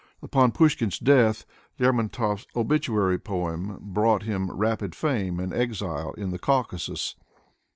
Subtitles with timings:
[0.23, 1.45] Upon Pushkin's death
[1.77, 7.15] Lermontov's obituary poem brought him rapid fame and exile to the Caucasus.